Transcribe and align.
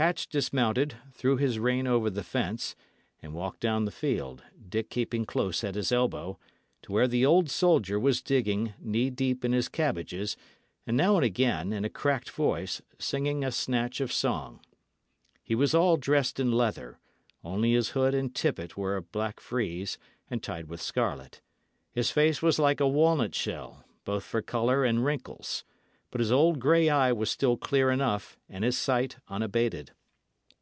Hatch 0.00 0.28
dismounted, 0.30 0.94
threw 1.12 1.36
his 1.36 1.58
rein 1.58 1.86
over 1.86 2.08
the 2.08 2.24
fence, 2.24 2.74
and 3.20 3.34
walked 3.34 3.60
down 3.60 3.84
the 3.84 3.90
field, 3.90 4.42
Dick 4.66 4.88
keeping 4.88 5.26
close 5.26 5.62
at 5.62 5.74
his 5.74 5.92
elbow, 5.92 6.38
to 6.80 6.92
where 6.92 7.06
the 7.06 7.26
old 7.26 7.50
soldier 7.50 8.00
was 8.00 8.22
digging, 8.22 8.72
knee 8.80 9.10
deep 9.10 9.44
in 9.44 9.52
his 9.52 9.68
cabbages, 9.68 10.38
and 10.86 10.96
now 10.96 11.16
and 11.16 11.24
again, 11.26 11.70
in 11.74 11.84
a 11.84 11.90
cracked 11.90 12.30
voice, 12.30 12.80
singing 12.98 13.44
a 13.44 13.52
snatch 13.52 14.00
of 14.00 14.10
song. 14.10 14.60
He 15.42 15.54
was 15.54 15.74
all 15.74 15.98
dressed 15.98 16.40
in 16.40 16.50
leather, 16.50 16.98
only 17.44 17.74
his 17.74 17.90
hood 17.90 18.14
and 18.14 18.34
tippet 18.34 18.78
were 18.78 18.96
of 18.96 19.12
black 19.12 19.38
frieze, 19.38 19.98
and 20.30 20.42
tied 20.42 20.64
with 20.68 20.80
scarlet; 20.80 21.42
his 21.92 22.10
face 22.10 22.40
was 22.40 22.58
like 22.58 22.80
a 22.80 22.88
walnut 22.88 23.34
shell, 23.34 23.84
both 24.06 24.24
for 24.24 24.40
colour 24.40 24.82
and 24.82 25.04
wrinkles; 25.04 25.62
but 26.12 26.18
his 26.18 26.32
old 26.32 26.58
grey 26.58 26.88
eye 26.88 27.12
was 27.12 27.30
still 27.30 27.56
clear 27.56 27.88
enough, 27.88 28.36
and 28.48 28.64
his 28.64 28.76
sight 28.76 29.16
unabated. 29.28 29.92